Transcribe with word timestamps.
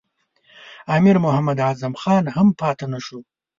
امیر 0.95 1.17
محمد 1.25 1.59
اعظم 1.67 1.93
خان 2.01 2.23
هم 2.35 2.47
پاته 2.59 2.85
نه 2.93 2.99
شو. 3.05 3.19